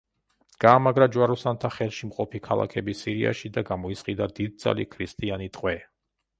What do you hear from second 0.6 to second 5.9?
გაამაგრა ჯვაროსანთა ხელში მყოფი ქალაქები სირიაში და გამოისყიდა დიდძალი ქრისტიანი ტყვე.